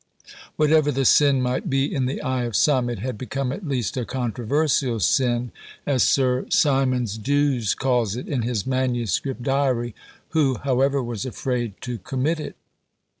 Whatever 0.55 0.91
the 0.91 1.05
sin 1.05 1.43
might 1.43 1.69
be 1.69 1.93
in 1.93 2.07
the 2.07 2.23
eye 2.23 2.45
of 2.45 2.55
some, 2.55 2.89
it 2.89 2.97
had 2.97 3.19
become 3.19 3.51
at 3.51 3.67
least 3.67 3.95
a 3.95 4.03
controversial 4.03 4.99
sin, 4.99 5.51
as 5.85 6.01
Sir 6.01 6.47
Symonds 6.49 7.19
D'Ewes 7.19 7.75
calls 7.75 8.15
it, 8.15 8.27
in 8.27 8.41
his 8.41 8.65
manuscript 8.65 9.43
Diary, 9.43 9.93
who, 10.29 10.57
however, 10.57 11.03
was 11.03 11.23
afraid 11.23 11.75
to 11.81 11.99
commit 11.99 12.39
it. 12.39 12.55